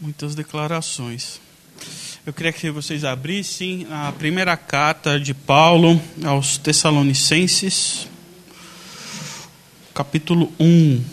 [0.00, 1.40] Muitas declarações.
[2.24, 8.06] Eu queria que vocês abrissem a primeira carta de Paulo aos Tessalonicenses,
[9.92, 11.04] capítulo 1.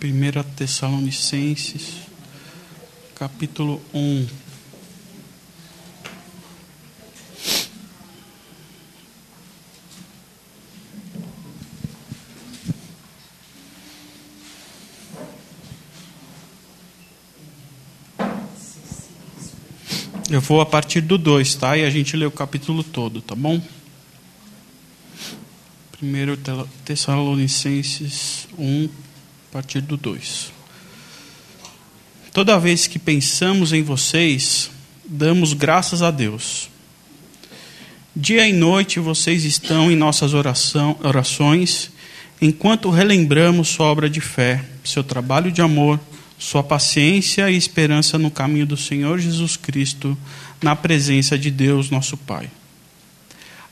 [0.00, 2.06] Primeira Tessalonicenses,
[3.14, 4.51] capítulo 1.
[20.42, 21.78] Vou a partir do 2, tá?
[21.78, 23.62] E a gente lê o capítulo todo, tá bom?
[25.92, 26.36] Primeiro
[26.84, 30.52] Tessalonicenses 1, a partir do 2.
[32.32, 34.70] Toda vez que pensamos em vocês,
[35.04, 36.68] damos graças a Deus.
[38.14, 41.90] Dia e noite vocês estão em nossas oração, orações,
[42.40, 46.00] enquanto relembramos sua obra de fé, seu trabalho de amor
[46.42, 50.18] sua paciência e esperança no caminho do Senhor Jesus Cristo,
[50.60, 52.50] na presença de Deus, nosso Pai.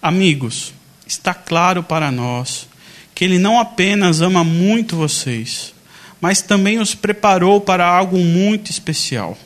[0.00, 0.72] Amigos,
[1.04, 2.68] está claro para nós
[3.12, 5.74] que Ele não apenas ama muito vocês,
[6.20, 9.36] mas também os preparou para algo muito especial.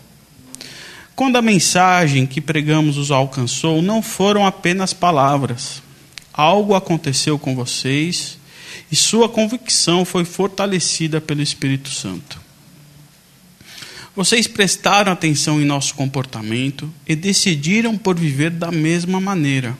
[1.17, 5.83] Quando a mensagem que pregamos os alcançou, não foram apenas palavras.
[6.31, 8.37] Algo aconteceu com vocês
[8.93, 12.44] e sua convicção foi fortalecida pelo Espírito Santo.
[14.17, 19.77] Vocês prestaram atenção em nosso comportamento e decidiram por viver da mesma maneira.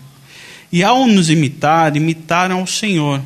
[0.73, 3.23] E ao nos imitar, imitaram ao Senhor.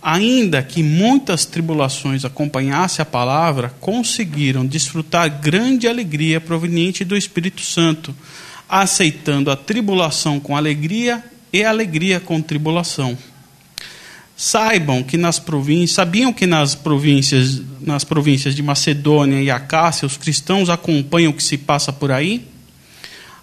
[0.00, 8.14] Ainda que muitas tribulações acompanhassem a palavra, conseguiram desfrutar grande alegria proveniente do Espírito Santo,
[8.68, 13.18] aceitando a tribulação com alegria e alegria com tribulação.
[14.42, 20.16] Saibam que nas províncias, sabiam que nas províncias, nas províncias de Macedônia e Acácia os
[20.16, 22.48] cristãos acompanham o que se passa por aí?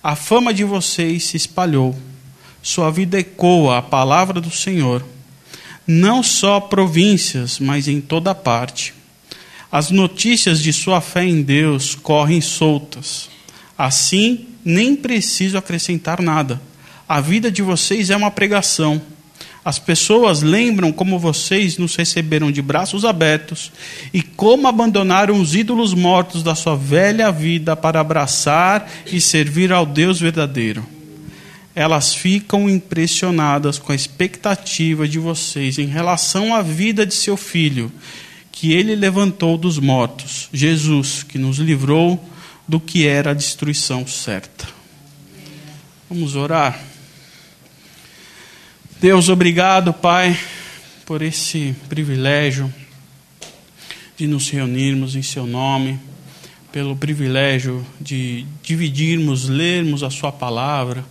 [0.01, 1.95] A fama de vocês se espalhou.
[2.63, 5.05] Sua vida ecoa a palavra do Senhor,
[5.85, 8.91] não só províncias, mas em toda parte.
[9.71, 13.29] As notícias de sua fé em Deus correm soltas.
[13.77, 16.59] Assim, nem preciso acrescentar nada.
[17.07, 18.99] A vida de vocês é uma pregação
[19.67, 23.69] as pessoas lembram como vocês nos receberam de braços abertos
[24.13, 29.85] e como abandonaram os ídolos mortos da sua velha vida para abraçar e servir ao
[29.85, 30.87] Deus verdadeiro.
[31.75, 37.91] Elas ficam impressionadas com a expectativa de vocês em relação à vida de seu filho,
[38.53, 42.17] que ele levantou dos mortos, Jesus, que nos livrou
[42.65, 44.65] do que era a destruição certa.
[46.09, 46.79] Vamos orar.
[48.99, 50.35] Deus, obrigado, Pai,
[51.05, 52.73] por esse privilégio
[54.17, 55.99] de nos reunirmos em Seu nome,
[56.71, 61.05] pelo privilégio de dividirmos, lermos a Sua palavra,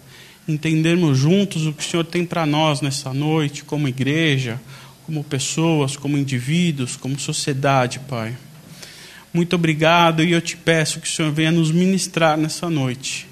[0.48, 4.60] entendermos juntos o que o Senhor tem para nós nessa noite, como igreja,
[5.04, 8.36] como pessoas, como indivíduos, como sociedade, Pai.
[9.32, 13.28] Muito obrigado e eu te peço que o Senhor venha nos ministrar nessa noite.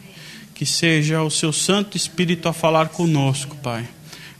[0.54, 3.84] Que seja o seu Santo Espírito a falar conosco, Pai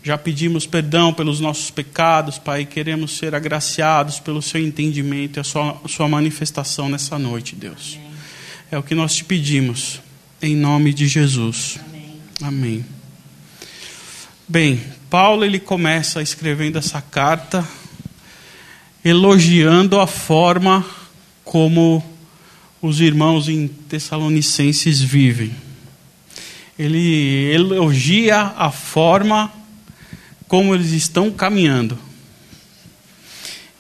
[0.05, 5.45] já pedimos perdão pelos nossos pecados, Pai, queremos ser agraciados pelo seu entendimento e a
[5.45, 7.99] sua, a sua manifestação nessa noite, Deus.
[8.71, 10.03] É o que nós te pedimos,
[10.43, 11.79] em nome de Jesus.
[11.89, 12.21] Amém.
[12.43, 12.87] Amém.
[14.47, 14.79] Bem,
[15.09, 17.67] Paulo ele começa escrevendo essa carta
[19.03, 20.85] elogiando a forma
[21.43, 22.05] como
[22.83, 25.55] os irmãos em Tessalonicenses vivem.
[26.79, 29.64] Ele elogia a forma
[30.55, 31.99] como eles estão caminhando.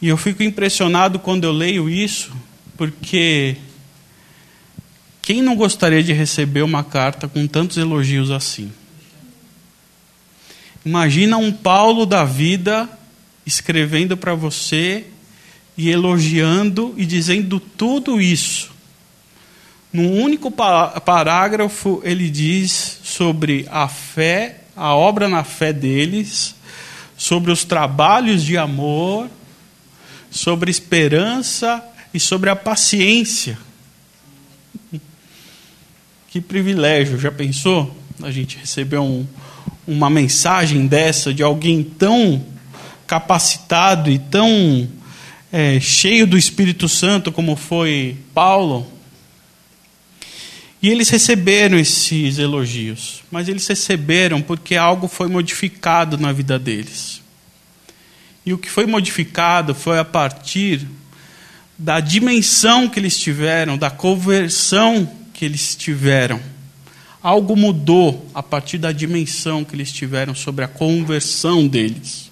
[0.02, 2.32] E eu fico impressionado quando eu leio isso,
[2.76, 3.54] porque
[5.22, 8.72] quem não gostaria de receber uma carta com tantos elogios assim?
[10.84, 12.88] Imagina um Paulo da vida
[13.46, 15.04] escrevendo para você
[15.78, 18.72] e elogiando e dizendo tudo isso.
[19.92, 26.56] Num único parágrafo, ele diz sobre a fé, a obra na fé deles,
[27.16, 29.28] sobre os trabalhos de amor,
[30.30, 31.82] sobre esperança
[32.12, 33.58] e sobre a paciência.
[36.28, 37.96] Que privilégio, já pensou?
[38.22, 39.24] A gente receber um,
[39.86, 42.44] uma mensagem dessa de alguém tão
[43.06, 44.88] capacitado e tão
[45.52, 48.93] é, cheio do Espírito Santo como foi Paulo.
[50.84, 57.22] E eles receberam esses elogios, mas eles receberam porque algo foi modificado na vida deles.
[58.44, 60.86] E o que foi modificado foi a partir
[61.78, 66.38] da dimensão que eles tiveram, da conversão que eles tiveram.
[67.22, 72.30] Algo mudou a partir da dimensão que eles tiveram sobre a conversão deles.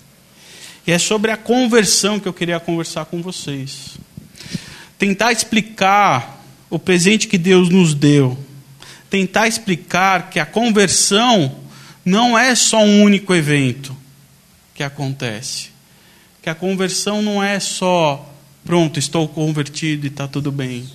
[0.86, 3.96] E é sobre a conversão que eu queria conversar com vocês.
[4.98, 6.41] Tentar explicar
[6.72, 8.38] o presente que Deus nos deu.
[9.10, 11.54] Tentar explicar que a conversão
[12.02, 13.94] não é só um único evento
[14.74, 15.68] que acontece.
[16.40, 18.34] Que a conversão não é só,
[18.64, 20.88] pronto, estou convertido e está tudo bem.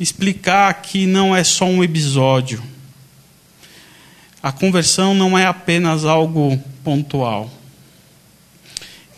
[0.00, 2.62] Explicar que não é só um episódio.
[4.42, 7.52] A conversão não é apenas algo pontual.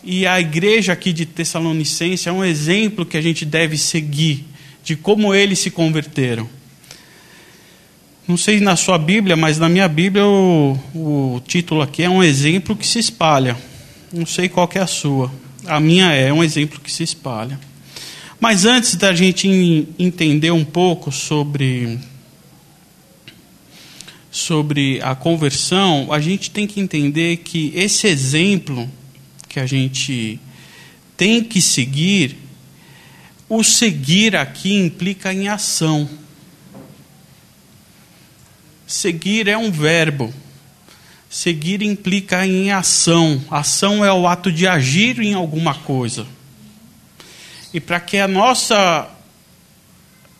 [0.02, 4.50] E a igreja aqui de Tessalonicense é um exemplo que a gente deve seguir
[4.82, 6.48] de como eles se converteram.
[8.26, 12.22] Não sei na sua Bíblia, mas na minha Bíblia o, o título aqui é um
[12.22, 13.56] exemplo que se espalha.
[14.12, 15.32] Não sei qual é a sua.
[15.66, 17.58] A minha é um exemplo que se espalha.
[18.38, 21.98] Mas antes da gente entender um pouco sobre
[24.30, 28.88] sobre a conversão, a gente tem que entender que esse exemplo
[29.48, 30.40] que a gente
[31.16, 32.36] tem que seguir
[33.54, 36.08] o seguir aqui implica em ação.
[38.86, 40.32] Seguir é um verbo.
[41.28, 43.44] Seguir implica em ação.
[43.50, 46.26] Ação é o ato de agir em alguma coisa.
[47.74, 49.06] E para que a nossa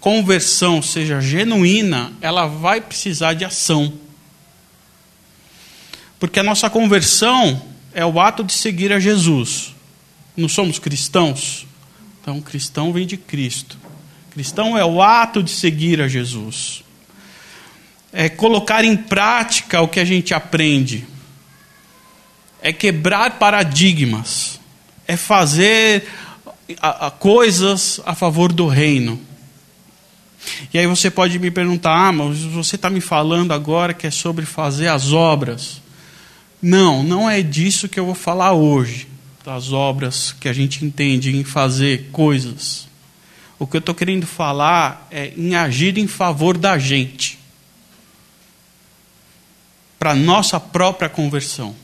[0.01, 3.93] conversão seja genuína, ela vai precisar de ação.
[6.19, 7.61] Porque a nossa conversão
[7.93, 9.75] é o ato de seguir a Jesus.
[10.35, 11.67] Não somos cristãos?
[12.23, 13.77] Então, cristão vem de Cristo.
[14.31, 16.85] Cristão é o ato de seguir a Jesus.
[18.13, 21.05] É colocar em prática o que a gente aprende.
[22.63, 24.61] É quebrar paradigmas.
[25.05, 26.07] É fazer
[26.81, 29.21] a, a coisas a favor do reino.
[30.73, 34.13] E aí você pode me perguntar: ah, mas você está me falando agora que é
[34.13, 35.83] sobre fazer as obras.
[36.63, 39.12] Não, não é disso que eu vou falar hoje
[39.45, 42.87] das obras que a gente entende em fazer coisas.
[43.59, 47.39] O que eu estou querendo falar é em agir em favor da gente,
[49.99, 51.75] para nossa própria conversão.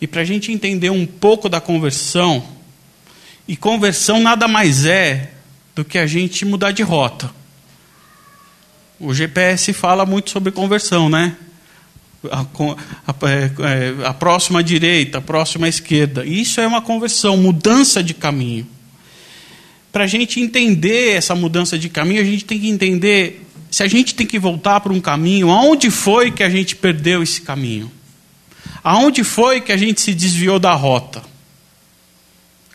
[0.00, 2.46] E para a gente entender um pouco da conversão,
[3.48, 5.32] e conversão nada mais é
[5.74, 7.30] do que a gente mudar de rota.
[8.98, 11.36] O GPS fala muito sobre conversão, né?
[12.30, 16.24] A, a, é, é, a próxima direita, a próxima esquerda.
[16.24, 18.66] Isso é uma conversão, mudança de caminho.
[19.92, 23.88] Para a gente entender essa mudança de caminho, a gente tem que entender se a
[23.88, 27.90] gente tem que voltar para um caminho, aonde foi que a gente perdeu esse caminho?
[28.82, 31.22] Aonde foi que a gente se desviou da rota?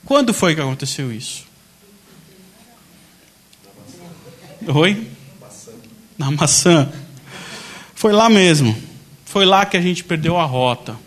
[0.05, 1.45] Quando foi que aconteceu isso?
[4.67, 5.07] Oi?
[6.17, 6.91] Na maçã.
[7.95, 8.90] Foi lá mesmo.
[9.31, 10.99] Foi lá que a gente perdeu a rota.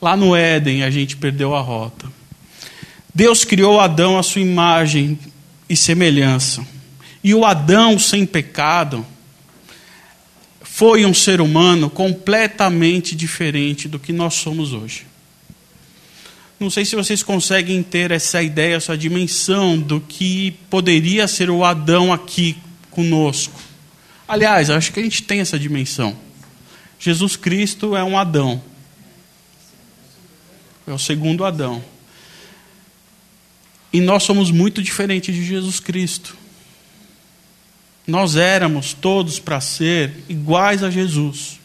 [0.00, 2.10] Lá no Éden a gente perdeu a rota.
[3.14, 5.18] Deus criou Adão à sua imagem
[5.68, 6.66] e semelhança.
[7.22, 9.04] E o Adão sem pecado
[10.62, 15.04] foi um ser humano completamente diferente do que nós somos hoje.
[16.58, 21.64] Não sei se vocês conseguem ter essa ideia, essa dimensão do que poderia ser o
[21.64, 22.56] Adão aqui
[22.90, 23.60] conosco.
[24.26, 26.24] Aliás, acho que a gente tem essa dimensão.
[26.98, 28.62] Jesus Cristo é um Adão.
[30.86, 31.82] É o segundo Adão.
[33.92, 36.36] E nós somos muito diferentes de Jesus Cristo.
[38.06, 41.60] Nós éramos todos para ser iguais a Jesus.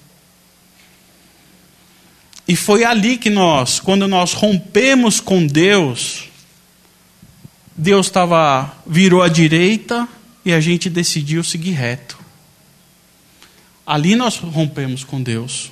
[2.48, 6.26] E foi ali que nós, quando nós rompemos com Deus,
[7.76, 10.08] Deus estava virou à direita
[10.44, 12.19] e a gente decidiu seguir reto.
[13.90, 15.72] Ali nós rompemos com Deus.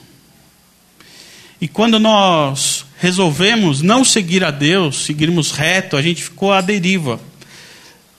[1.62, 7.20] E quando nós resolvemos não seguir a Deus, seguirmos reto, a gente ficou à deriva,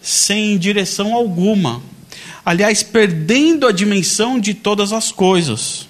[0.00, 1.82] sem direção alguma.
[2.44, 5.88] Aliás, perdendo a dimensão de todas as coisas.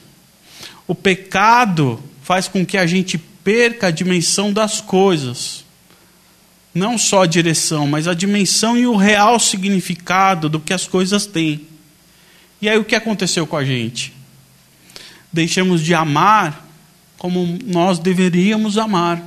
[0.86, 5.66] O pecado faz com que a gente perca a dimensão das coisas.
[6.74, 11.26] Não só a direção, mas a dimensão e o real significado do que as coisas
[11.26, 11.68] têm.
[12.60, 14.12] E aí o que aconteceu com a gente?
[15.32, 16.66] Deixamos de amar
[17.16, 19.22] como nós deveríamos amar.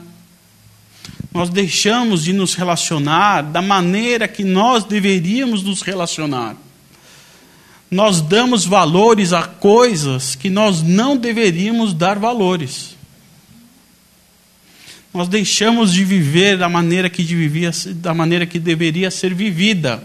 [1.33, 6.57] Nós deixamos de nos relacionar da maneira que nós deveríamos nos relacionar.
[7.89, 12.95] nós damos valores a coisas que nós não deveríamos dar valores.
[15.13, 20.01] Nós deixamos de viver da maneira que, vivia, da maneira que deveria ser vivida.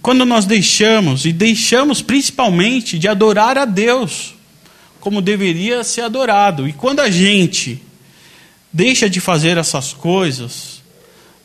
[0.00, 4.34] Quando nós deixamos, e deixamos principalmente de adorar a Deus,
[5.00, 6.68] como deveria ser adorado.
[6.68, 7.82] E quando a gente
[8.72, 10.82] deixa de fazer essas coisas,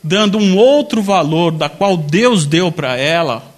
[0.02, 3.54] dando um outro valor da qual Deus deu para ela.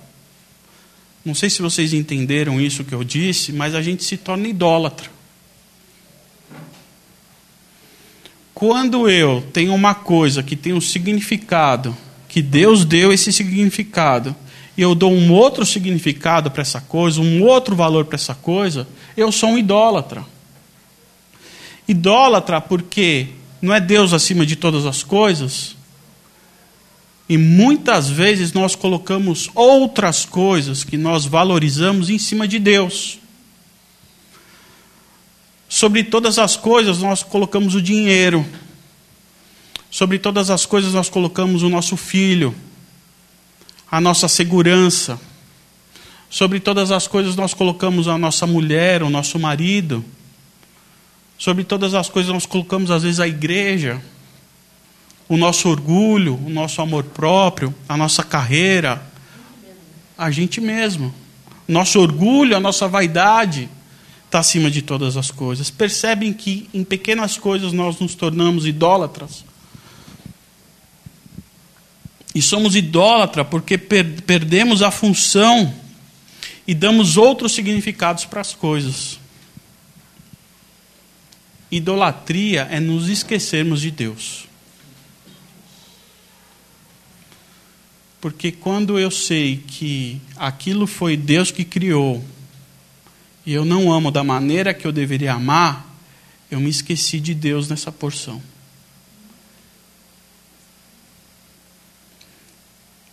[1.23, 5.11] Não sei se vocês entenderam isso que eu disse, mas a gente se torna idólatra.
[8.53, 11.95] Quando eu tenho uma coisa que tem um significado,
[12.27, 14.35] que Deus deu esse significado,
[14.79, 18.87] e eu dou um outro significado para essa coisa, um outro valor para essa coisa,
[19.17, 20.25] eu sou um idólatra.
[21.85, 23.27] Idólatra porque
[23.61, 25.75] não é Deus acima de todas as coisas,
[27.27, 33.19] e muitas vezes nós colocamos outras coisas que nós valorizamos em cima de Deus.
[35.67, 38.45] Sobre todas as coisas nós colocamos o dinheiro.
[39.91, 42.55] Sobre todas as coisas nós colocamos o nosso filho,
[43.91, 45.19] a nossa segurança.
[46.29, 50.03] Sobre todas as coisas nós colocamos a nossa mulher, o nosso marido.
[51.37, 54.01] Sobre todas as coisas nós colocamos às vezes a igreja
[55.29, 58.99] o nosso orgulho, o nosso amor próprio, a nossa carreira,
[60.17, 61.13] a gente mesmo.
[61.67, 63.69] Nosso orgulho, a nossa vaidade
[64.25, 65.69] está acima de todas as coisas.
[65.69, 69.45] Percebem que em pequenas coisas nós nos tornamos idólatras?
[72.33, 75.73] E somos idólatras porque per perdemos a função
[76.67, 79.19] e damos outros significados para as coisas.
[81.71, 84.47] Idolatria é nos esquecermos de Deus.
[88.21, 92.23] Porque quando eu sei que aquilo foi Deus que criou,
[93.45, 95.87] e eu não amo da maneira que eu deveria amar,
[96.51, 98.41] eu me esqueci de Deus nessa porção.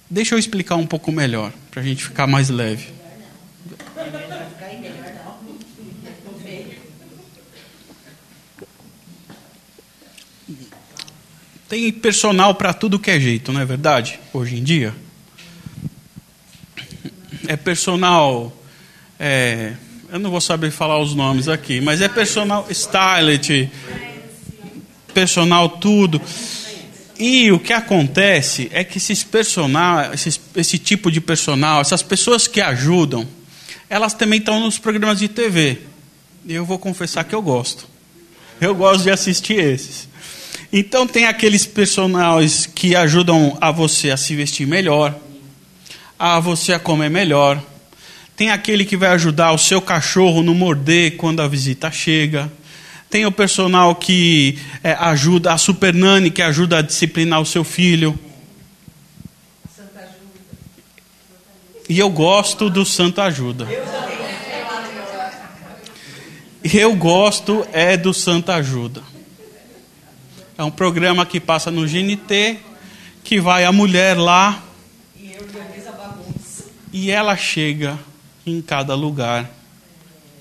[0.09, 2.95] Deixa eu explicar um pouco melhor, para a gente ficar mais leve.
[11.69, 14.21] Tem personal para tudo que é jeito, não é verdade?
[14.33, 14.95] Hoje em dia.
[17.49, 18.57] É personal.
[19.19, 19.73] É,
[20.13, 23.69] eu não vou saber falar os nomes aqui, mas é personal stylet,
[25.13, 26.23] personal tudo.
[27.19, 32.47] E o que acontece é que esses personal, esses, esse tipo de personal, essas pessoas
[32.47, 33.27] que ajudam,
[33.89, 35.79] elas também estão nos programas de TV.
[36.45, 37.87] E eu vou confessar que eu gosto.
[38.61, 40.09] Eu gosto de assistir esses.
[40.73, 45.15] Então tem aqueles personagens que ajudam a você a se vestir melhor,
[46.19, 47.63] a você a comer melhor.
[48.37, 52.53] Tem aquele que vai ajudar o seu cachorro não morder quando a visita chega.
[53.17, 57.65] Tem o personal que é, ajuda, a super nani que ajuda a disciplinar o seu
[57.65, 58.15] filho.
[61.89, 63.67] E eu gosto do Santa Ajuda.
[66.63, 69.03] Eu gosto é do Santa Ajuda.
[70.59, 72.59] É um programa que passa no GNT,
[73.25, 74.63] que vai a mulher lá
[76.93, 77.99] e ela chega
[78.45, 79.51] em cada lugar,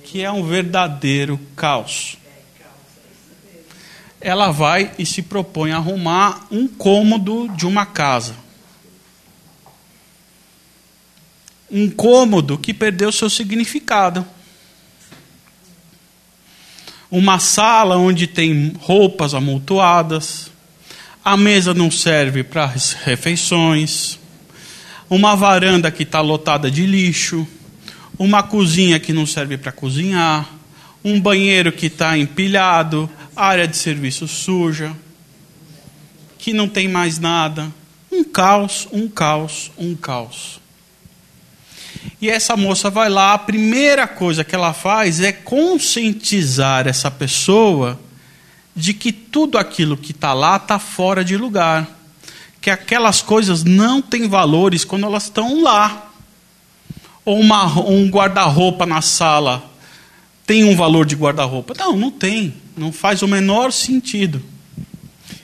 [0.04, 2.18] que é um verdadeiro caos.
[4.26, 8.36] Ela vai e se propõe a arrumar um cômodo de uma casa.
[11.70, 14.26] Um cômodo que perdeu seu significado.
[17.12, 20.52] Uma sala onde tem roupas amontoadas,
[21.24, 24.18] a mesa não serve para refeições,
[25.08, 27.48] uma varanda que está lotada de lixo,
[28.18, 30.50] uma cozinha que não serve para cozinhar,
[31.04, 34.96] um banheiro que está empilhado, área de serviço suja,
[36.38, 37.72] que não tem mais nada.
[38.12, 40.62] Um caos, um caos, um caos.
[42.22, 48.00] E essa moça vai lá, a primeira coisa que ela faz é conscientizar essa pessoa
[48.76, 51.88] de que tudo aquilo que está lá está fora de lugar.
[52.62, 56.12] Que aquelas coisas não têm valores quando elas estão lá.
[57.26, 59.75] Ou uma, um guarda-roupa na sala
[60.46, 61.74] tem um valor de guarda-roupa.
[61.78, 62.54] Não, não tem.
[62.78, 64.42] Não faz o menor sentido.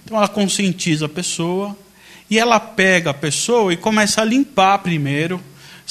[0.03, 1.75] Então ela conscientiza a pessoa
[2.29, 5.41] e ela pega a pessoa e começa a limpar primeiro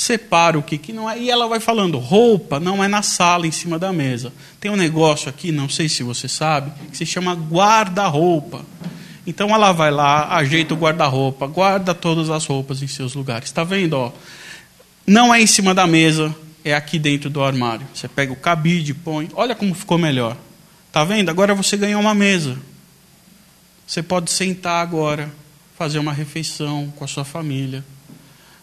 [0.01, 1.19] separa o que, que não é.
[1.19, 4.33] E ela vai falando: roupa não é na sala, em cima da mesa.
[4.59, 8.65] Tem um negócio aqui, não sei se você sabe, que se chama guarda-roupa.
[9.27, 13.49] Então ela vai lá, ajeita o guarda-roupa, guarda todas as roupas em seus lugares.
[13.49, 13.95] Está vendo?
[13.95, 14.13] Ó?
[15.07, 17.87] Não é em cima da mesa, é aqui dentro do armário.
[17.95, 19.29] Você pega o cabide, põe.
[19.35, 20.37] Olha como ficou melhor.
[20.87, 21.29] Está vendo?
[21.29, 22.59] Agora você ganhou uma mesa.
[23.87, 25.31] Você pode sentar agora,
[25.77, 27.85] fazer uma refeição com a sua família.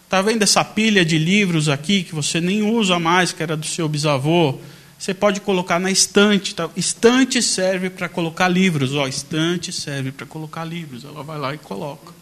[0.04, 3.66] Está vendo essa pilha de livros aqui que você nem usa mais, que era do
[3.66, 4.58] seu bisavô?
[4.98, 6.54] Você pode colocar na estante.
[6.54, 6.68] Tá?
[6.76, 8.94] Estante serve para colocar livros.
[8.94, 11.04] Ó, estante serve para colocar livros.
[11.04, 12.17] Ela vai lá e coloca.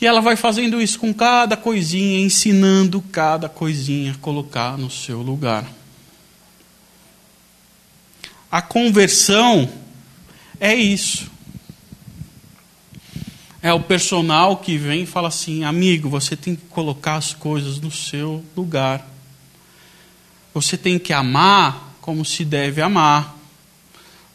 [0.00, 5.20] E ela vai fazendo isso com cada coisinha, ensinando cada coisinha a colocar no seu
[5.20, 5.70] lugar.
[8.50, 9.70] A conversão
[10.58, 11.30] é isso.
[13.62, 17.78] É o personal que vem e fala assim: amigo, você tem que colocar as coisas
[17.78, 19.06] no seu lugar.
[20.54, 23.36] Você tem que amar como se deve amar.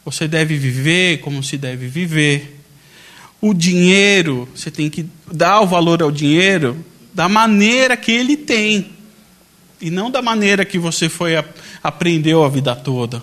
[0.04, 2.55] Você deve viver como se deve viver.
[3.40, 8.92] O dinheiro, você tem que dar o valor ao dinheiro da maneira que ele tem.
[9.80, 11.34] E não da maneira que você foi
[11.82, 13.22] aprendeu a vida toda.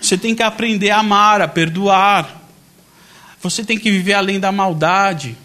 [0.00, 2.42] Você tem que aprender a amar, a perdoar.
[3.42, 5.36] Você tem que viver além da maldade.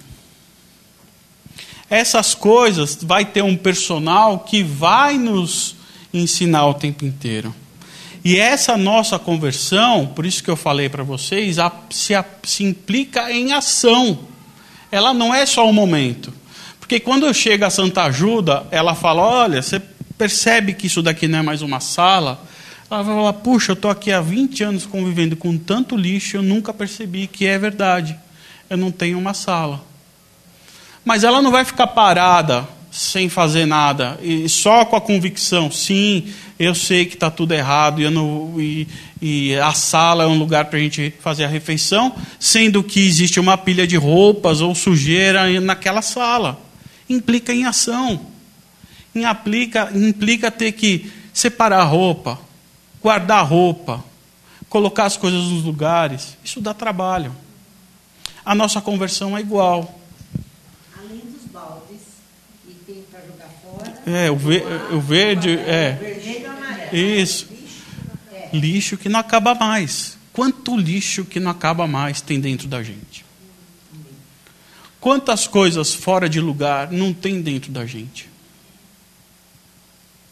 [1.89, 5.75] Essas coisas vai ter um personal que vai nos
[6.13, 7.53] ensinar o tempo inteiro.
[8.23, 12.63] E essa nossa conversão, por isso que eu falei para vocês, a, se, a, se
[12.63, 14.19] implica em ação.
[14.91, 16.31] Ela não é só um momento.
[16.79, 19.81] Porque quando chega a Santa Ajuda, ela fala: olha, você
[20.17, 22.39] percebe que isso daqui não é mais uma sala?
[22.89, 26.43] Ela vai falar: puxa, eu estou aqui há 20 anos convivendo com tanto lixo, eu
[26.43, 28.15] nunca percebi que é verdade.
[28.69, 29.83] Eu não tenho uma sala.
[31.03, 36.25] Mas ela não vai ficar parada sem fazer nada, e só com a convicção, sim,
[36.59, 38.85] eu sei que está tudo errado e, não, e,
[39.21, 43.39] e, a sala é um lugar para a gente fazer a refeição, sendo que existe
[43.39, 46.59] uma pilha de roupas ou sujeira naquela sala.
[47.09, 48.27] Implica em ação.
[49.15, 52.39] Implica, implica ter que separar a roupa,
[53.01, 54.03] guardar a roupa,
[54.69, 56.37] colocar as coisas nos lugares.
[56.43, 57.33] Isso dá trabalho.
[58.43, 60.00] A nossa conversão é igual.
[64.13, 66.89] É, o, ver, o verde, é.
[66.91, 67.47] Isso.
[68.53, 70.17] Lixo que não acaba mais.
[70.33, 73.25] Quanto lixo que não acaba mais tem dentro da gente?
[74.99, 78.29] Quantas coisas fora de lugar não tem dentro da gente?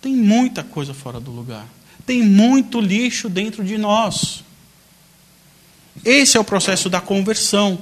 [0.02, 1.68] Tem muita coisa fora do lugar.
[2.06, 4.44] Tem muito lixo dentro de nós.
[6.06, 7.80] Esse é o processo da conversão.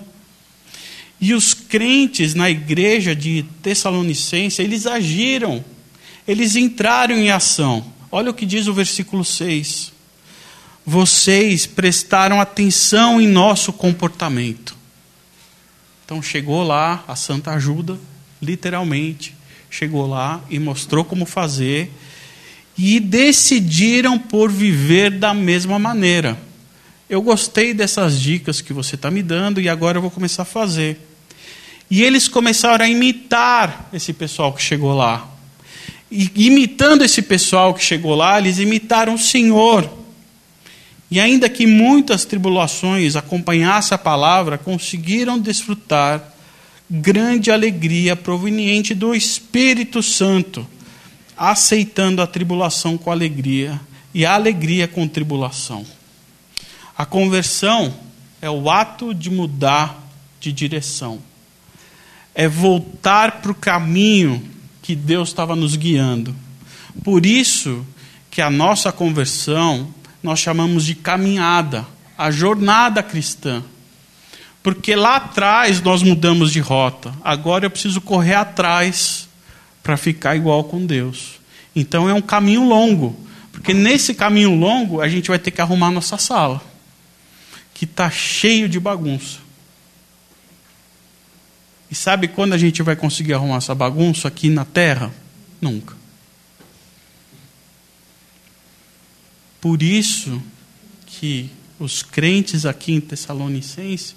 [1.20, 5.64] E os crentes na igreja de Tessalonicense, eles agiram
[6.28, 7.86] eles entraram em ação.
[8.12, 9.94] Olha o que diz o versículo 6.
[10.86, 14.76] Vocês prestaram atenção em nosso comportamento.
[16.06, 18.00] Então chegou lá a Santa Ajuda,
[18.42, 19.36] literalmente,
[19.70, 21.92] chegou lá e mostrou como fazer
[22.78, 26.38] e decidiram por viver da mesma maneira.
[27.10, 30.46] Eu gostei dessas dicas que você está me dando e agora eu vou começar a
[30.46, 31.00] fazer.
[31.90, 35.37] E eles começaram a imitar esse pessoal que chegou lá.
[36.10, 39.89] E imitando esse pessoal que chegou lá, eles imitaram o Senhor.
[41.10, 46.34] E ainda que muitas tribulações acompanhassem a palavra, conseguiram desfrutar
[46.89, 50.65] grande alegria proveniente do Espírito Santo,
[51.38, 53.80] aceitando a tribulação com alegria
[54.13, 55.86] e a alegria com tribulação.
[56.98, 57.93] A conversão
[58.41, 60.04] é o ato de mudar
[60.39, 61.20] de direção,
[62.34, 64.57] é voltar para o caminho
[64.88, 66.34] que Deus estava nos guiando.
[67.04, 67.86] Por isso
[68.32, 71.86] que a nossa conversão nós chamamos de caminhada,
[72.17, 73.62] a jornada cristã.
[74.63, 77.13] Porque lá atrás nós mudamos de rota.
[77.21, 79.28] Agora eu preciso correr atrás
[79.84, 81.41] para ficar igual com Deus.
[81.76, 83.13] Então é um caminho longo.
[83.52, 86.62] Porque nesse caminho longo a gente vai ter que arrumar nossa sala,
[87.73, 89.39] que está cheio de bagunça.
[91.89, 95.13] E sabe quando a gente vai conseguir arrumar essa bagunça aqui na terra?
[95.62, 95.95] Nunca.
[99.62, 100.41] Por isso
[101.06, 104.15] que os crentes aqui em Tessalonicense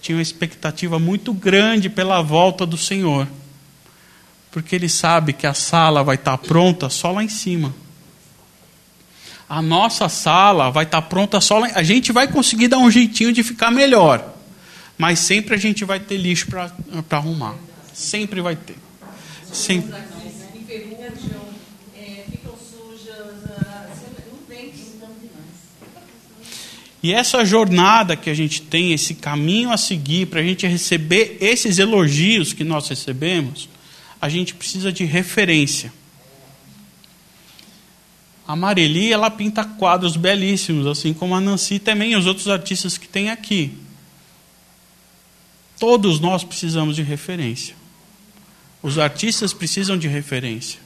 [0.00, 3.28] tinham uma expectativa muito grande pela volta do Senhor.
[4.50, 7.74] Porque ele sabe que a sala vai estar pronta só lá em cima.
[9.48, 11.68] A nossa sala vai estar pronta só lá.
[11.74, 14.31] A gente vai conseguir dar um jeitinho de ficar melhor.
[15.02, 16.70] Mas sempre a gente vai ter lixo para
[17.10, 17.56] arrumar.
[17.92, 18.76] Sempre vai ter.
[19.52, 19.92] Sempre.
[27.02, 31.36] E essa jornada que a gente tem, esse caminho a seguir, para a gente receber
[31.40, 33.68] esses elogios que nós recebemos,
[34.20, 35.92] a gente precisa de referência.
[38.46, 43.08] A Mareli, ela pinta quadros belíssimos, assim como a Nancy também, os outros artistas que
[43.08, 43.82] tem aqui.
[45.82, 47.74] Todos nós precisamos de referência.
[48.80, 50.78] Os artistas precisam de referência.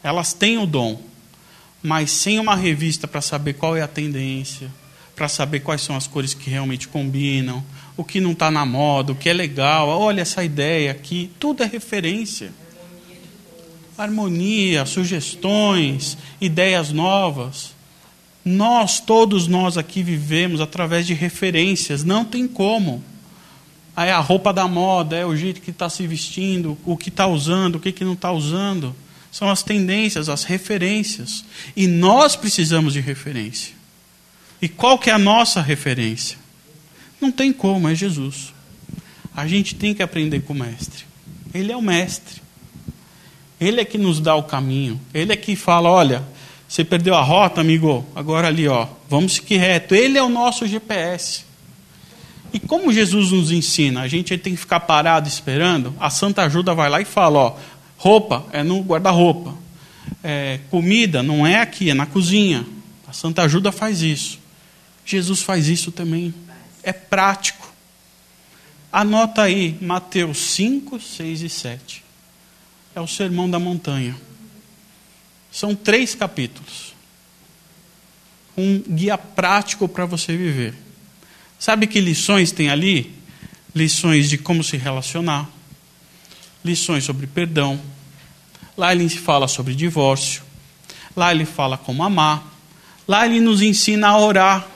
[0.00, 1.02] Elas têm o dom,
[1.82, 4.70] mas sem uma revista para saber qual é a tendência,
[5.16, 7.64] para saber quais são as cores que realmente combinam,
[7.96, 11.64] o que não está na moda, o que é legal, olha essa ideia aqui, tudo
[11.64, 12.52] é referência.
[13.98, 17.74] Harmonia, sugestões, ideias novas.
[18.44, 23.02] Nós, todos nós aqui vivemos através de referências, não tem como.
[23.96, 27.26] É a roupa da moda, é o jeito que está se vestindo, o que está
[27.26, 28.94] usando, o que, que não está usando.
[29.30, 31.44] São as tendências, as referências.
[31.76, 33.74] E nós precisamos de referência.
[34.60, 36.38] E qual que é a nossa referência?
[37.20, 38.52] Não tem como, é Jesus.
[39.34, 41.04] A gente tem que aprender com o mestre.
[41.52, 42.42] Ele é o mestre.
[43.60, 45.00] Ele é que nos dá o caminho.
[45.12, 46.24] Ele é que fala, olha,
[46.68, 49.94] você perdeu a rota, amigo, agora ali, ó, vamos seguir reto.
[49.94, 51.44] Ele é o nosso GPS.
[52.54, 56.72] E como Jesus nos ensina, a gente tem que ficar parado esperando, a Santa Ajuda
[56.72, 57.56] vai lá e fala, ó,
[57.98, 59.56] roupa é no guarda-roupa.
[60.22, 62.64] É, comida não é aqui, é na cozinha.
[63.08, 64.38] A Santa Ajuda faz isso.
[65.04, 66.32] Jesus faz isso também.
[66.84, 67.72] É prático.
[68.92, 72.04] Anota aí Mateus 5, 6 e 7.
[72.94, 74.14] É o Sermão da Montanha.
[75.50, 76.94] São três capítulos.
[78.56, 80.83] Um guia prático para você viver.
[81.58, 83.14] Sabe que lições tem ali?
[83.74, 85.48] Lições de como se relacionar,
[86.64, 87.80] lições sobre perdão.
[88.76, 90.42] Lá ele fala sobre divórcio.
[91.16, 92.42] Lá ele fala como amar.
[93.06, 94.66] Lá ele nos ensina a orar.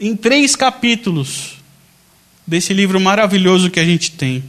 [0.00, 1.56] Em três capítulos
[2.46, 4.44] desse livro maravilhoso que a gente tem.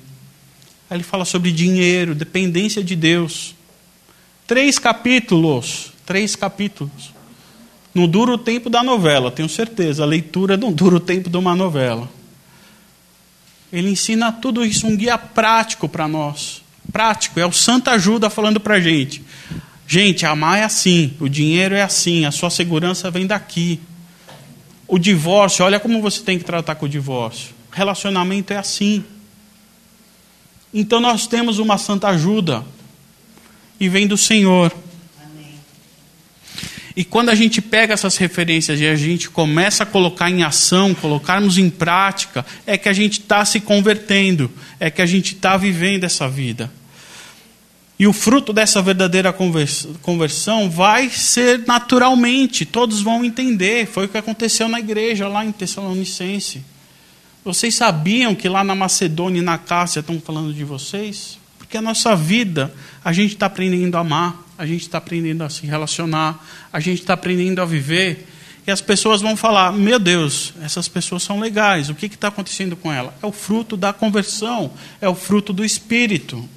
[0.90, 3.56] Ele fala sobre dinheiro, dependência de Deus.
[4.46, 5.92] Três capítulos.
[6.06, 7.15] Três capítulos.
[7.96, 10.04] Não dura o tempo da novela, tenho certeza.
[10.04, 12.10] A leitura não dura o tempo de uma novela.
[13.72, 16.62] Ele ensina tudo isso, um guia prático para nós.
[16.92, 19.24] Prático, é o Santa Ajuda falando para a gente.
[19.88, 23.80] Gente, amar é assim, o dinheiro é assim, a sua segurança vem daqui.
[24.88, 27.56] O divórcio, olha como você tem que tratar com o divórcio.
[27.72, 29.06] Relacionamento é assim.
[30.74, 32.66] Então nós temos uma santa ajuda
[33.80, 34.72] e vem do Senhor.
[36.96, 40.94] E quando a gente pega essas referências e a gente começa a colocar em ação,
[40.94, 45.58] colocarmos em prática, é que a gente está se convertendo, é que a gente está
[45.58, 46.72] vivendo essa vida.
[48.00, 49.34] E o fruto dessa verdadeira
[50.02, 53.88] conversão vai ser naturalmente, todos vão entender.
[53.88, 56.62] Foi o que aconteceu na igreja lá em Tessalonicense.
[57.44, 61.38] Vocês sabiam que lá na Macedônia e na Cássia estão falando de vocês?
[61.58, 65.50] Porque a nossa vida, a gente está aprendendo a amar a gente está aprendendo a
[65.50, 68.28] se relacionar, a gente está aprendendo a viver.
[68.66, 72.76] E as pessoas vão falar: Meu Deus, essas pessoas são legais, o que está acontecendo
[72.76, 73.14] com ela?
[73.22, 76.48] É o fruto da conversão, é o fruto do Espírito.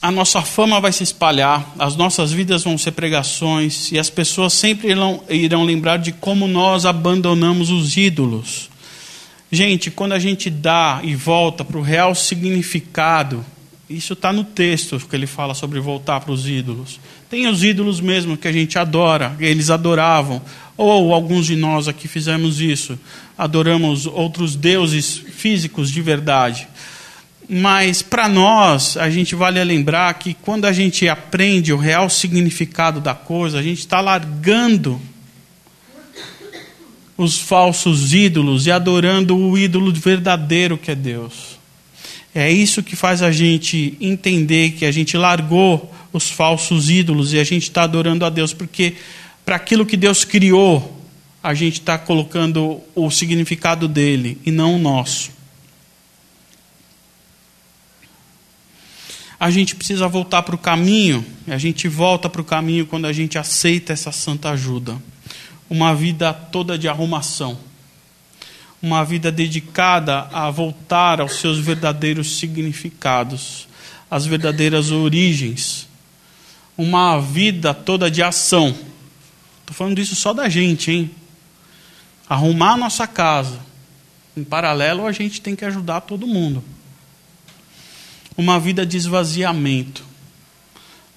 [0.00, 4.52] A nossa fama vai se espalhar, as nossas vidas vão ser pregações, e as pessoas
[4.52, 8.71] sempre irão, irão lembrar de como nós abandonamos os ídolos.
[9.54, 13.44] Gente, quando a gente dá e volta para o real significado,
[13.88, 16.98] isso está no texto que ele fala sobre voltar para os ídolos.
[17.28, 20.40] Tem os ídolos mesmo que a gente adora, eles adoravam.
[20.74, 22.98] Ou alguns de nós aqui fizemos isso,
[23.36, 26.66] adoramos outros deuses físicos de verdade.
[27.46, 33.02] Mas para nós, a gente vale lembrar que quando a gente aprende o real significado
[33.02, 34.98] da coisa, a gente está largando
[37.16, 41.58] os falsos ídolos e adorando o ídolo verdadeiro que é Deus.
[42.34, 47.38] É isso que faz a gente entender que a gente largou os falsos ídolos e
[47.38, 48.94] a gente está adorando a Deus, porque
[49.44, 51.00] para aquilo que Deus criou,
[51.42, 55.30] a gente está colocando o significado dele e não o nosso.
[59.38, 63.12] A gente precisa voltar para o caminho, a gente volta para o caminho quando a
[63.12, 64.96] gente aceita essa santa ajuda
[65.72, 67.58] uma vida toda de arrumação,
[68.82, 73.66] uma vida dedicada a voltar aos seus verdadeiros significados,
[74.10, 75.88] às verdadeiras origens,
[76.76, 78.76] uma vida toda de ação.
[79.60, 81.10] Estou falando isso só da gente, hein?
[82.28, 83.58] Arrumar a nossa casa.
[84.36, 86.62] Em paralelo, a gente tem que ajudar todo mundo.
[88.36, 90.04] uma vida de esvaziamento,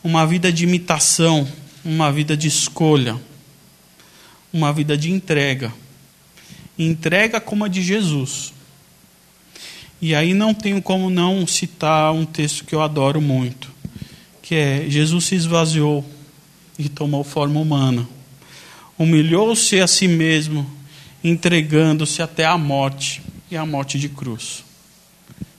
[0.01, 1.45] uma vida de imitação,
[1.83, 3.19] uma vida de escolha,
[4.55, 5.73] uma vida de entrega.
[6.79, 8.53] Entrega como a de Jesus.
[10.01, 13.69] E aí não tenho como não citar um texto que eu adoro muito,
[14.41, 16.05] que é Jesus se esvaziou
[16.79, 18.07] e tomou forma humana.
[18.97, 20.65] Humilhou-se a si mesmo,
[21.21, 24.63] entregando-se até a morte e a morte de cruz.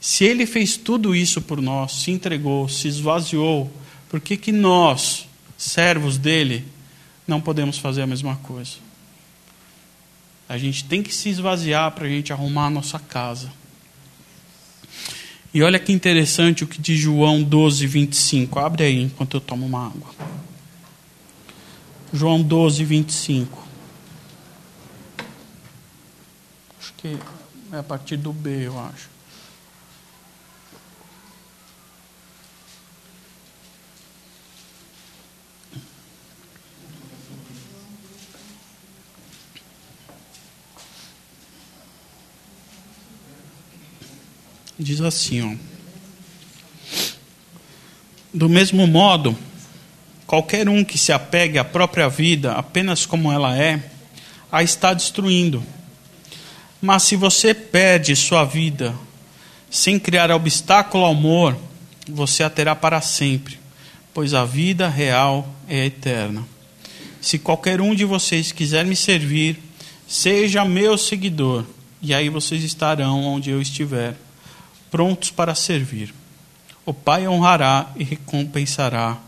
[0.01, 3.71] Se ele fez tudo isso por nós, se entregou, se esvaziou,
[4.09, 5.27] por que, que nós,
[5.59, 6.65] servos dele,
[7.29, 8.86] não podemos fazer a mesma coisa?
[10.49, 13.53] A gente tem que se esvaziar para a gente arrumar a nossa casa.
[15.53, 18.59] E olha que interessante o que diz João 12, 25.
[18.59, 20.11] Abre aí enquanto eu tomo uma água.
[22.13, 23.67] João 12, 25.
[26.79, 27.19] Acho que
[27.73, 29.16] é a partir do B, eu acho.
[44.79, 45.77] Diz assim, ó.
[48.33, 49.35] Do mesmo modo,
[50.27, 53.83] qualquer um que se apegue à própria vida apenas como ela é,
[54.53, 55.63] a está destruindo.
[56.83, 58.95] Mas se você perde sua vida
[59.71, 61.57] sem criar obstáculo ao amor,
[62.07, 63.59] você a terá para sempre,
[64.13, 66.47] pois a vida real é eterna.
[67.21, 69.59] Se qualquer um de vocês quiser me servir,
[70.07, 71.65] seja meu seguidor,
[72.03, 74.15] e aí vocês estarão onde eu estiver
[74.91, 76.13] prontos para servir.
[76.85, 79.19] O Pai honrará e recompensará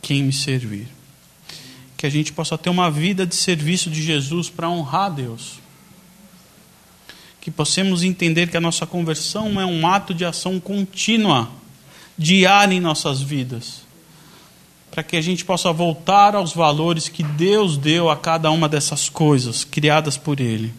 [0.00, 0.86] quem me servir.
[1.96, 5.58] Que a gente possa ter uma vida de serviço de Jesus para honrar Deus.
[7.40, 11.50] Que possamos entender que a nossa conversão é um ato de ação contínua,
[12.16, 13.82] diária em nossas vidas.
[14.90, 19.08] Para que a gente possa voltar aos valores que Deus deu a cada uma dessas
[19.08, 20.72] coisas criadas por Ele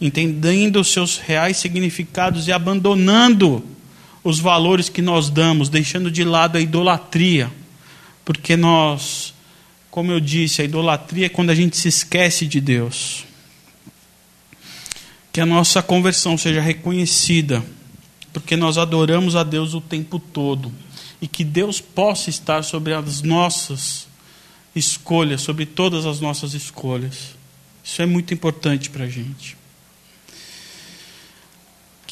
[0.00, 3.64] entendendo os seus reais significados e abandonando
[4.22, 7.52] os valores que nós damos, deixando de lado a idolatria,
[8.24, 9.34] porque nós,
[9.90, 13.24] como eu disse, a idolatria é quando a gente se esquece de Deus.
[15.30, 17.62] Que a nossa conversão seja reconhecida,
[18.32, 20.72] porque nós adoramos a Deus o tempo todo,
[21.20, 24.08] e que Deus possa estar sobre as nossas
[24.74, 27.36] escolhas, sobre todas as nossas escolhas.
[27.84, 29.63] Isso é muito importante para a gente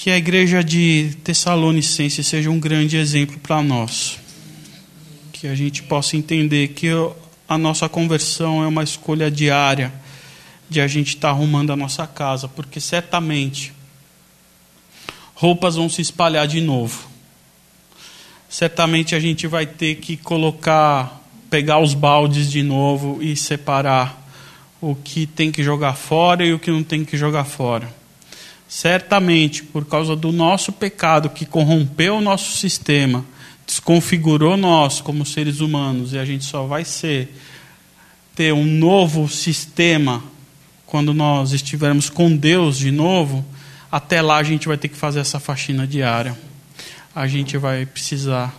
[0.03, 4.19] que a igreja de Tessalonicense seja um grande exemplo para nós.
[5.33, 6.88] Que a gente possa entender que
[7.49, 9.93] a nossa conversão é uma escolha diária
[10.69, 13.73] de a gente estar tá arrumando a nossa casa, porque certamente
[15.37, 17.09] roupas vão se espalhar de novo.
[18.49, 24.21] Certamente a gente vai ter que colocar, pegar os baldes de novo e separar
[24.81, 28.02] o que tem que jogar fora e o que não tem que jogar fora
[28.73, 33.23] certamente por causa do nosso pecado que corrompeu o nosso sistema,
[33.67, 37.37] desconfigurou nós como seres humanos e a gente só vai ser
[38.35, 40.25] ter um novo sistema
[40.87, 43.45] quando nós estivermos com Deus de novo,
[43.91, 46.35] até lá a gente vai ter que fazer essa faxina diária.
[47.15, 48.55] A gente vai precisar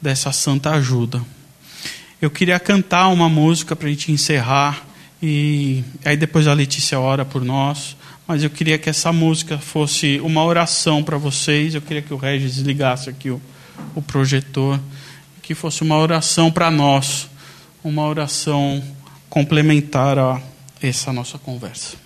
[0.00, 1.22] dessa santa ajuda.
[2.18, 4.86] Eu queria cantar uma música para a gente encerrar
[5.22, 7.94] e aí depois a Letícia ora por nós
[8.30, 11.74] mas eu queria que essa música fosse uma oração para vocês.
[11.74, 13.42] Eu queria que o Regis desligasse aqui o,
[13.92, 14.78] o projetor,
[15.42, 17.28] que fosse uma oração para nós,
[17.82, 18.80] uma oração
[19.28, 20.40] complementar a
[20.80, 21.96] essa nossa conversa.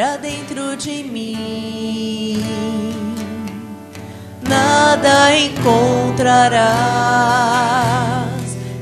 [0.00, 2.42] Pra dentro de mim.
[4.48, 6.64] Nada encontrarás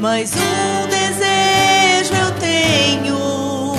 [0.00, 3.74] mas um desejo eu tenho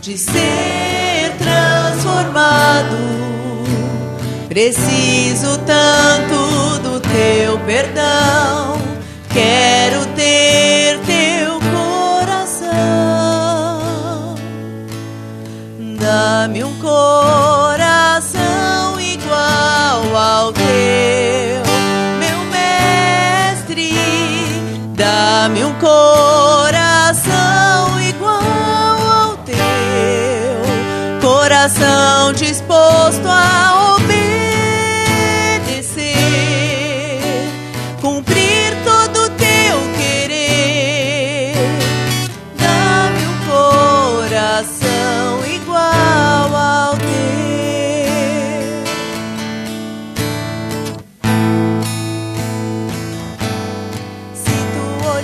[0.00, 2.96] de ser transformado.
[4.48, 8.78] Preciso tanto do teu perdão.
[9.28, 9.73] Quero
[25.44, 27.30] Dá-me um coração
[28.00, 29.54] igual ao teu,
[31.20, 33.73] coração disposto a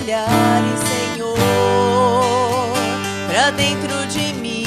[0.01, 1.37] olhares, Senhor,
[3.27, 4.65] pra dentro de mim,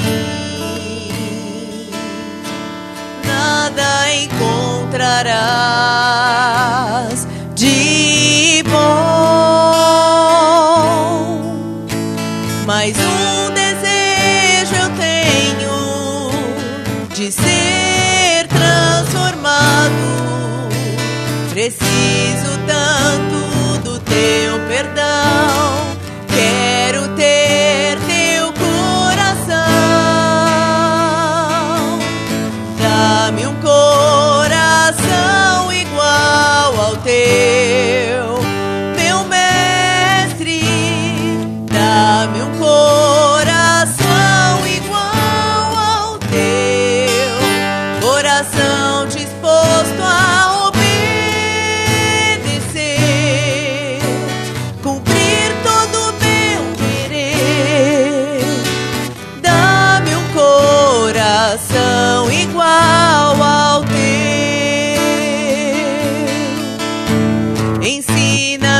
[3.25, 6.04] nada encontrarás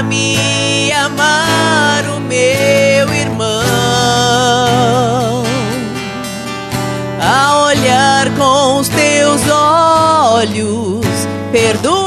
[0.08, 3.48] A amar o meu irmão,
[7.20, 11.06] a olhar com os teus olhos,
[11.52, 12.05] perdoar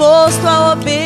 [0.00, 0.99] disposto a obedecer,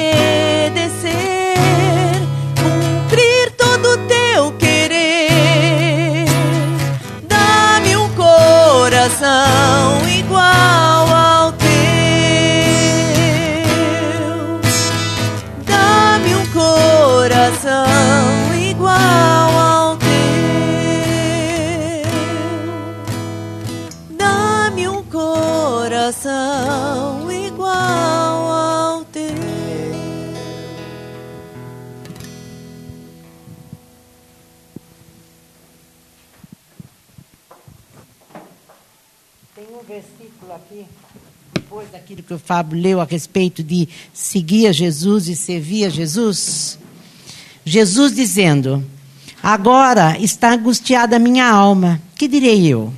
[42.45, 46.79] Fábio leu a respeito de seguir a Jesus e servir a Jesus.
[47.65, 48.85] Jesus dizendo:
[49.43, 52.01] Agora está angustiada a minha alma.
[52.17, 52.93] Que direi eu?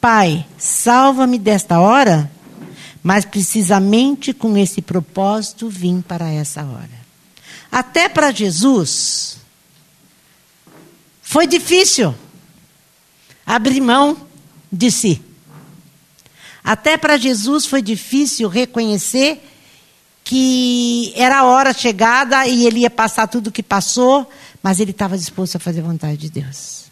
[0.00, 2.30] Pai, salva-me desta hora?
[3.02, 6.98] Mas precisamente com esse propósito vim para essa hora.
[7.70, 9.38] Até para Jesus
[11.22, 12.14] foi difícil
[13.44, 14.16] abrir mão
[14.72, 15.27] de si.
[16.68, 19.42] Até para Jesus foi difícil reconhecer
[20.22, 24.30] que era a hora chegada e ele ia passar tudo o que passou,
[24.62, 26.84] mas ele estava disposto a fazer a vontade de Deus.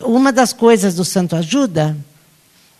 [0.00, 1.96] Uma das coisas do Santo Ajuda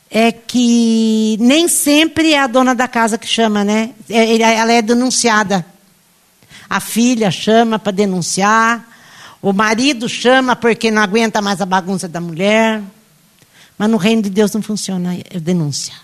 [0.08, 3.90] é que nem sempre é a dona da casa que chama, né?
[4.08, 5.66] É, ela é denunciada.
[6.68, 8.88] A filha chama para denunciar,
[9.42, 12.80] o marido chama porque não aguenta mais a bagunça da mulher.
[13.80, 15.94] Mas no reino de Deus não funciona é denúncia.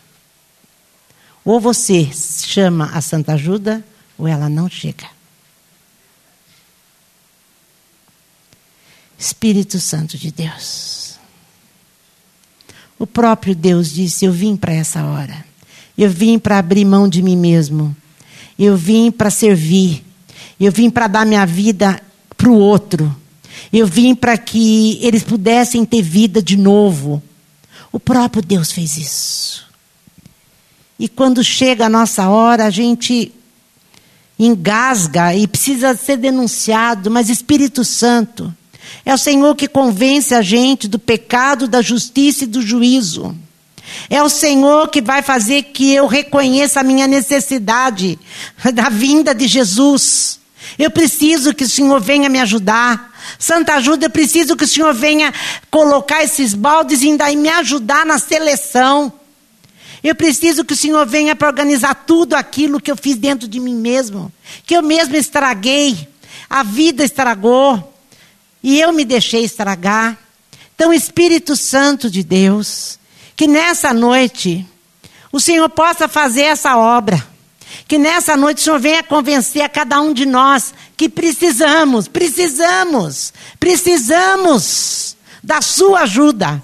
[1.44, 3.84] Ou você chama a Santa Ajuda,
[4.16, 5.06] ou ela não chega.
[9.18, 11.18] Espírito Santo de Deus.
[12.98, 15.44] O próprio Deus disse: Eu vim para essa hora.
[15.98, 17.94] Eu vim para abrir mão de mim mesmo.
[18.58, 20.02] Eu vim para servir.
[20.58, 22.02] Eu vim para dar minha vida
[22.38, 23.14] para o outro.
[23.70, 27.22] Eu vim para que eles pudessem ter vida de novo.
[27.92, 29.66] O próprio Deus fez isso.
[30.98, 33.32] E quando chega a nossa hora, a gente
[34.38, 38.54] engasga e precisa ser denunciado, mas Espírito Santo
[39.04, 43.36] é o Senhor que convence a gente do pecado, da justiça e do juízo.
[44.10, 48.18] É o Senhor que vai fazer que eu reconheça a minha necessidade
[48.74, 50.40] da vinda de Jesus.
[50.78, 53.15] Eu preciso que o Senhor venha me ajudar.
[53.38, 55.32] Santa ajuda, eu preciso que o Senhor venha
[55.70, 59.12] colocar esses baldes e ainda me ajudar na seleção.
[60.02, 63.58] Eu preciso que o Senhor venha para organizar tudo aquilo que eu fiz dentro de
[63.58, 64.32] mim mesmo,
[64.64, 66.08] que eu mesmo estraguei,
[66.48, 67.92] a vida estragou,
[68.62, 70.16] e eu me deixei estragar.
[70.74, 72.98] Então, Espírito Santo de Deus,
[73.34, 74.66] que nessa noite
[75.32, 77.35] o Senhor possa fazer essa obra.
[77.86, 83.32] Que nessa noite o Senhor venha convencer a cada um de nós que precisamos, precisamos,
[83.58, 86.62] precisamos da sua ajuda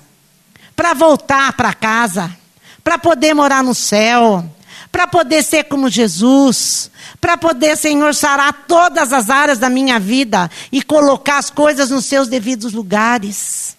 [0.74, 2.36] para voltar para casa,
[2.82, 4.44] para poder morar no céu,
[4.90, 6.90] para poder ser como Jesus,
[7.20, 12.04] para poder, Senhor, sarar todas as áreas da minha vida e colocar as coisas nos
[12.04, 13.76] seus devidos lugares.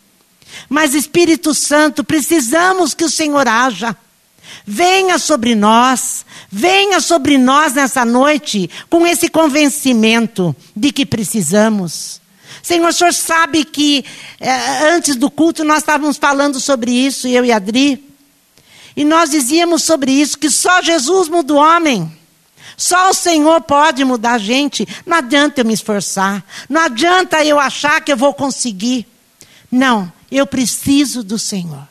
[0.70, 3.96] Mas, Espírito Santo, precisamos que o Senhor haja.
[4.66, 12.22] Venha sobre nós, venha sobre nós nessa noite com esse convencimento de que precisamos.
[12.62, 14.06] Senhor, o Senhor sabe que
[14.40, 18.10] eh, antes do culto nós estávamos falando sobre isso, eu e Adri,
[18.96, 22.12] e nós dizíamos sobre isso, que só Jesus muda o homem.
[22.78, 24.88] Só o Senhor pode mudar a gente.
[25.06, 26.44] Não adianta eu me esforçar.
[26.70, 29.08] Não adianta eu achar que eu vou conseguir.
[29.72, 31.88] Não, eu preciso do Senhor.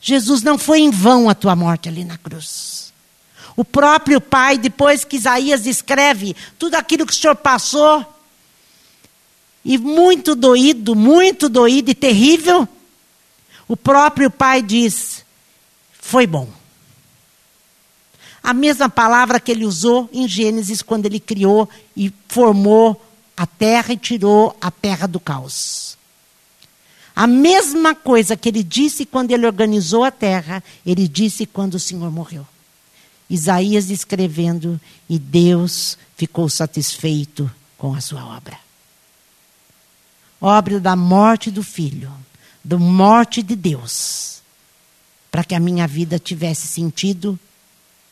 [0.00, 2.92] Jesus, não foi em vão a tua morte ali na cruz.
[3.56, 8.04] O próprio Pai, depois que Isaías escreve tudo aquilo que o Senhor passou,
[9.64, 12.68] e muito doído, muito doído e terrível,
[13.66, 15.24] o próprio Pai diz:
[16.00, 16.48] foi bom.
[18.42, 22.98] A mesma palavra que ele usou em Gênesis, quando ele criou e formou
[23.36, 25.87] a terra e tirou a terra do caos.
[27.18, 31.80] A mesma coisa que ele disse quando ele organizou a terra, ele disse quando o
[31.80, 32.46] Senhor morreu.
[33.28, 38.56] Isaías escrevendo, e Deus ficou satisfeito com a sua obra.
[40.40, 42.08] Obra da morte do filho,
[42.62, 44.40] da morte de Deus,
[45.28, 47.36] para que a minha vida tivesse sentido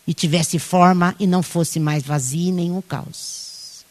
[0.04, 3.84] e tivesse forma e não fosse mais vazia nem um caos.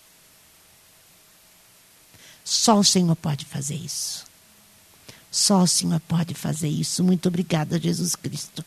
[2.43, 4.34] Só o Senhor pode fazer isso.
[5.35, 7.03] Só o Senhor pode fazer isso.
[7.03, 8.63] Muito obrigada, Jesus Cristo.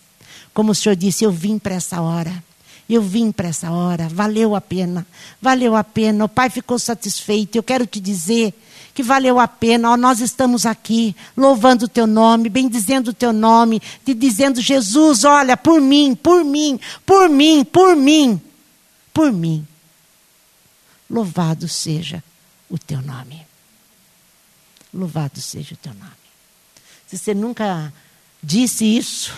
[0.52, 2.44] Como o Senhor disse, eu vim para essa hora.
[2.86, 4.06] Eu vim para essa hora.
[4.10, 5.06] Valeu a pena.
[5.40, 6.26] Valeu a pena.
[6.26, 7.56] O Pai ficou satisfeito.
[7.56, 8.52] Eu quero te dizer
[8.92, 9.96] que valeu a pena.
[9.96, 15.56] nós estamos aqui louvando o teu nome, bendizendo o teu nome, te dizendo, Jesus, olha,
[15.56, 18.38] por mim, por mim, por mim, por mim,
[19.14, 19.66] por mim.
[21.08, 22.22] Louvado seja
[22.68, 23.40] o teu nome.
[24.92, 26.17] Louvado seja o teu nome.
[27.08, 27.92] Se você nunca
[28.42, 29.34] disse isso,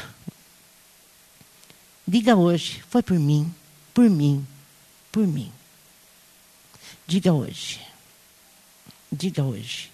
[2.07, 3.55] diga hoje: foi por mim,
[3.95, 4.45] por mim,
[5.13, 5.53] por mim.
[7.07, 7.81] Diga hoje.
[9.11, 9.91] Diga hoje.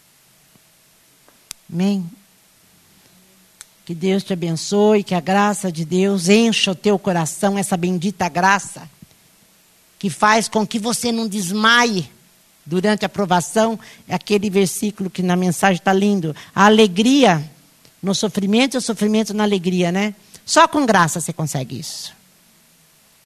[1.70, 2.10] Amém?
[3.84, 8.28] Que Deus te abençoe, que a graça de Deus encha o teu coração, essa bendita
[8.28, 8.88] graça,
[9.98, 12.10] que faz com que você não desmaie
[12.64, 13.78] durante a provação.
[14.08, 16.34] É aquele versículo que na mensagem está lindo.
[16.54, 17.48] A alegria
[18.06, 20.14] no sofrimento e o sofrimento na alegria, né?
[20.44, 22.15] Só com graça você consegue isso.